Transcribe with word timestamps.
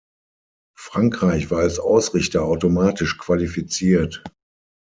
Frankreich 0.75 1.51
war 1.51 1.59
als 1.59 1.77
Ausrichter 1.77 2.41
automatisch 2.43 3.19
qualifiziert. 3.19 4.23